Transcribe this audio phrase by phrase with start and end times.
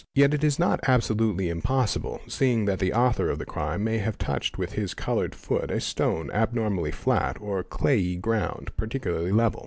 [0.15, 4.17] Yet it is not absolutely impossible, seeing that the author of the crime may have
[4.17, 9.59] touched with his coloured "foot a stone abnormally flat or clayey ground particularly level.